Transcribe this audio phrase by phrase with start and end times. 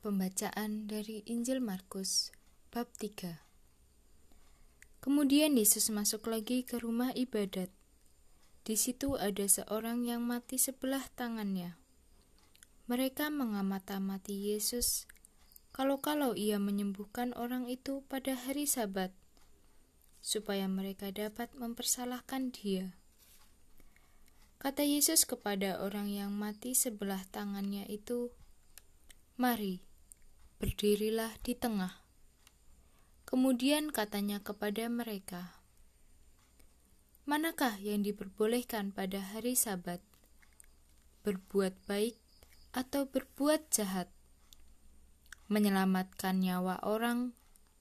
[0.00, 2.32] Pembacaan dari Injil Markus
[2.72, 3.36] bab 3.
[5.04, 7.68] Kemudian Yesus masuk lagi ke rumah ibadat.
[8.64, 11.76] Di situ ada seorang yang mati sebelah tangannya.
[12.88, 15.04] Mereka mengamati Yesus
[15.76, 19.12] kalau-kalau ia menyembuhkan orang itu pada hari Sabat
[20.24, 22.96] supaya mereka dapat mempersalahkan dia.
[24.64, 28.32] Kata Yesus kepada orang yang mati sebelah tangannya itu,
[29.36, 29.89] "Mari,
[30.60, 32.04] berdirilah di tengah.
[33.24, 35.56] Kemudian katanya kepada mereka,
[37.24, 40.04] Manakah yang diperbolehkan pada hari Sabat?
[41.24, 42.18] Berbuat baik
[42.76, 44.12] atau berbuat jahat?
[45.48, 47.32] Menyelamatkan nyawa orang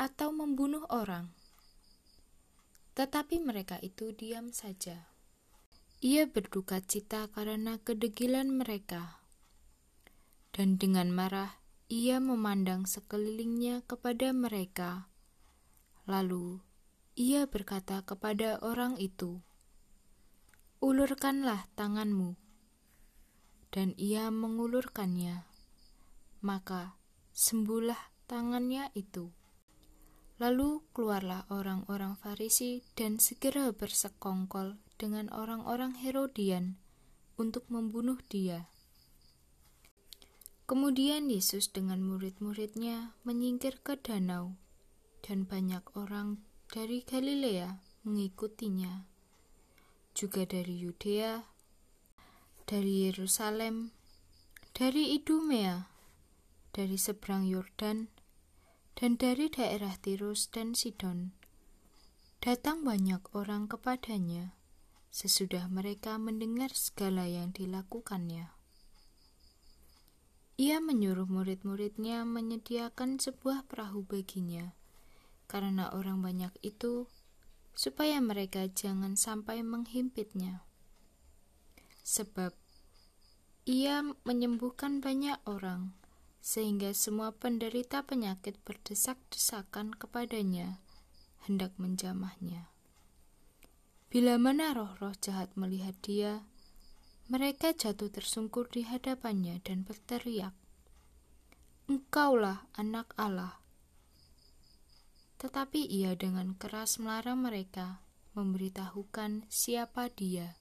[0.00, 1.28] atau membunuh orang?
[2.96, 5.12] Tetapi mereka itu diam saja.
[6.00, 9.22] Ia berduka cita karena kedegilan mereka,
[10.54, 11.61] dan dengan marah
[11.92, 15.12] ia memandang sekelilingnya kepada mereka.
[16.08, 16.64] Lalu
[17.20, 19.44] ia berkata kepada orang itu,
[20.80, 22.40] "Ulurkanlah tanganmu."
[23.68, 25.44] Dan ia mengulurkannya,
[26.40, 26.96] maka
[27.36, 29.28] sembuhlah tangannya itu.
[30.40, 36.80] Lalu keluarlah orang-orang Farisi dan segera bersekongkol dengan orang-orang Herodian
[37.36, 38.71] untuk membunuh dia.
[40.64, 44.54] Kemudian Yesus dengan murid-muridnya menyingkir ke danau,
[45.26, 46.38] dan banyak orang
[46.70, 49.04] dari Galilea mengikutinya,
[50.14, 51.42] juga dari Yudea,
[52.64, 53.90] dari Yerusalem,
[54.72, 55.90] dari Idumea,
[56.72, 58.08] dari seberang Yordan,
[58.96, 61.34] dan dari daerah Tirus dan Sidon.
[62.38, 64.54] Datang banyak orang kepadanya
[65.12, 68.61] sesudah mereka mendengar segala yang dilakukannya.
[70.62, 74.78] Ia menyuruh murid-muridnya menyediakan sebuah perahu baginya,
[75.50, 77.10] karena orang banyak itu,
[77.74, 80.62] supaya mereka jangan sampai menghimpitnya.
[82.06, 82.54] Sebab
[83.66, 85.98] ia menyembuhkan banyak orang,
[86.38, 90.78] sehingga semua penderita penyakit berdesak-desakan kepadanya,
[91.42, 92.70] hendak menjamahnya.
[94.14, 96.46] Bila mana roh-roh jahat melihat dia,
[97.32, 100.52] mereka jatuh tersungkur di hadapannya dan berteriak,
[101.92, 103.60] "Engkaulah Anak Allah!"
[105.36, 108.00] Tetapi ia dengan keras melarang mereka
[108.32, 110.56] memberitahukan siapa dia.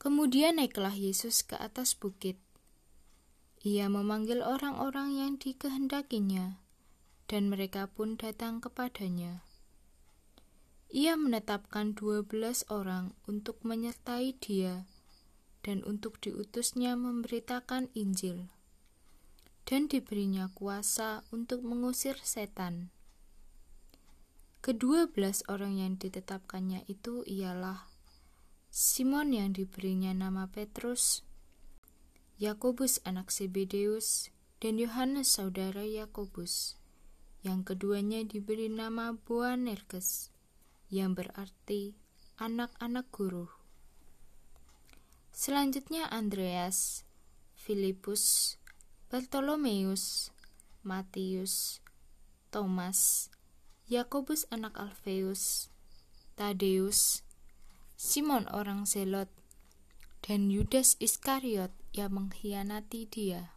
[0.00, 2.40] Kemudian naiklah Yesus ke atas bukit.
[3.60, 6.64] Ia memanggil orang-orang yang dikehendakinya,
[7.28, 9.44] dan mereka pun datang kepadanya.
[10.88, 14.88] Ia menetapkan dua belas orang untuk menyertai dia
[15.64, 18.52] dan untuk diutusnya memberitakan Injil.
[19.64, 22.92] Dan diberinya kuasa untuk mengusir setan.
[24.64, 27.84] Kedua belas orang yang ditetapkannya itu ialah
[28.68, 31.20] Simon yang diberinya nama Petrus,
[32.40, 36.80] Yakobus anak Zebedeus, dan Yohanes saudara Yakobus.
[37.44, 40.32] Yang keduanya diberi nama Boanerges
[40.88, 41.92] yang berarti
[42.40, 43.52] anak-anak guru.
[45.30, 47.04] Selanjutnya Andreas,
[47.52, 48.56] Filipus,
[49.14, 50.34] Bartolomeus,
[50.82, 51.78] Matius,
[52.50, 53.30] Thomas,
[53.86, 55.70] Yakobus anak Alfeus,
[56.34, 57.22] Tadeus,
[57.94, 59.30] Simon orang Zelot,
[60.26, 63.54] dan Yudas Iskariot yang mengkhianati dia.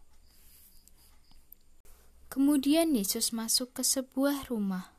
[2.30, 4.94] Kemudian Yesus masuk ke sebuah rumah.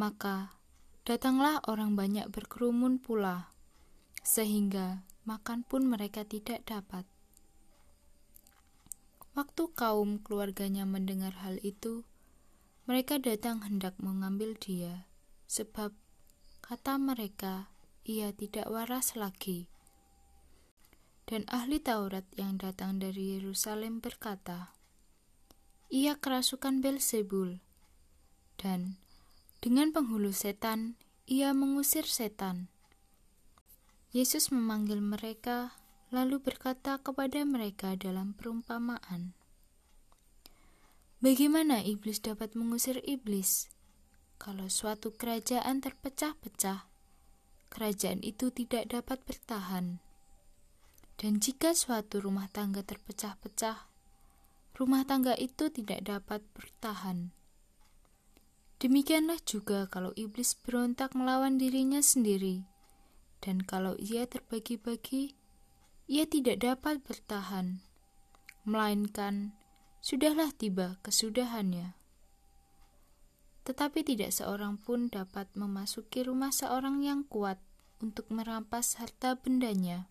[0.00, 0.56] Maka
[1.04, 3.52] Datanglah orang banyak berkerumun pula,
[4.24, 7.04] sehingga makan pun mereka tidak dapat.
[9.58, 12.06] Waktu kaum keluarganya mendengar hal itu,
[12.86, 15.10] mereka datang hendak mengambil dia,
[15.50, 15.90] sebab
[16.62, 17.66] kata mereka,
[18.06, 19.66] ia tidak waras lagi.
[21.26, 24.78] Dan ahli Taurat yang datang dari Yerusalem berkata,
[25.90, 27.58] ia kerasukan Belzebul,
[28.62, 29.02] dan
[29.58, 30.94] dengan penghulu setan,
[31.26, 32.70] ia mengusir setan.
[34.14, 35.74] Yesus memanggil mereka,
[36.14, 39.34] lalu berkata kepada mereka dalam perumpamaan,
[41.18, 43.66] "Bagaimana iblis dapat mengusir iblis?
[44.38, 46.86] Kalau suatu kerajaan terpecah-pecah,
[47.74, 49.98] kerajaan itu tidak dapat bertahan.
[51.18, 53.90] Dan jika suatu rumah tangga terpecah-pecah,
[54.78, 57.34] rumah tangga itu tidak dapat bertahan."
[58.78, 62.62] Demikianlah juga kalau iblis berontak melawan dirinya sendiri,
[63.42, 65.34] dan kalau ia terbagi-bagi,
[66.06, 67.82] ia tidak dapat bertahan,
[68.62, 69.57] melainkan
[70.08, 71.92] sudahlah tiba kesudahannya.
[73.68, 77.60] Tetapi tidak seorang pun dapat memasuki rumah seorang yang kuat
[78.00, 80.08] untuk merampas harta bendanya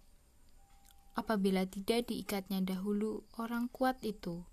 [1.17, 4.45] apabila tidak diikatnya dahulu orang kuat itu.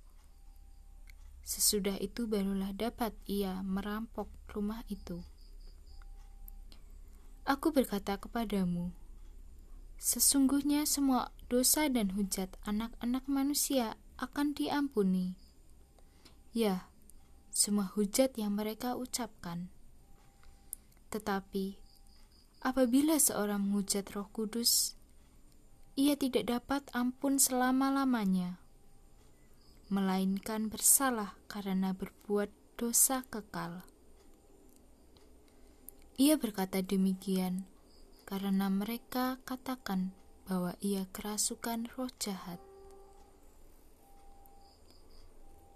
[1.45, 5.21] Sesudah itu barulah dapat ia merampok rumah itu.
[7.45, 8.97] Aku berkata kepadamu,
[10.01, 15.37] Sesungguhnya semua dosa dan hujat anak-anak manusia akan diampuni.
[16.57, 16.89] Ya,
[17.53, 19.69] semua hujat yang mereka ucapkan.
[21.13, 21.77] Tetapi,
[22.65, 24.97] apabila seorang menghujat roh kudus,
[25.95, 28.59] ia tidak dapat ampun selama-lamanya,
[29.93, 32.49] melainkan bersalah karena berbuat
[32.81, 33.87] dosa kekal.
[36.19, 37.67] Ia berkata demikian
[38.27, 40.17] karena mereka katakan
[40.49, 42.59] bahwa ia kerasukan roh jahat.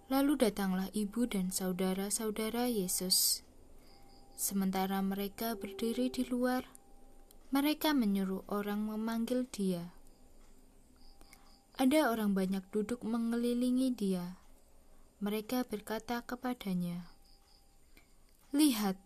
[0.09, 3.45] Lalu datanglah ibu dan saudara-saudara Yesus.
[4.33, 6.65] Sementara mereka berdiri di luar,
[7.53, 9.93] mereka menyuruh orang memanggil dia.
[11.77, 14.41] Ada orang banyak duduk mengelilingi dia.
[15.21, 17.13] Mereka berkata kepadanya,
[18.57, 18.97] "Lihat,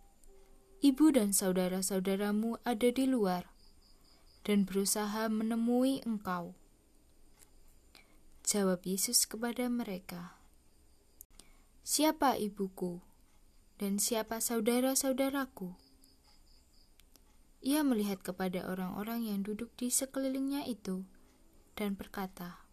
[0.82, 3.50] ibu dan saudara-saudaramu ada di luar
[4.42, 6.54] dan berusaha menemui engkau.
[8.42, 10.41] Jawab Yesus kepada mereka,
[11.82, 13.02] "Siapa ibuku
[13.78, 15.74] dan siapa saudara-saudaraku?"
[17.62, 21.06] Ia melihat kepada orang-orang yang duduk di sekelilingnya itu
[21.78, 22.66] dan berkata,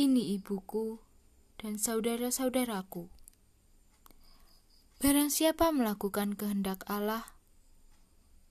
[0.00, 0.96] "Ini ibuku
[1.60, 3.12] dan saudara-saudaraku."
[4.98, 7.36] Barang siapa melakukan kehendak Allah,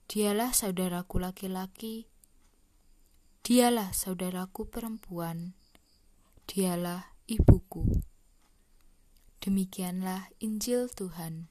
[0.08, 2.08] dialah saudaraku laki-laki,
[3.44, 5.52] dialah saudaraku perempuan,
[6.48, 8.00] dialah ibuku.
[9.38, 11.50] Demikianlah Injil Tuhan.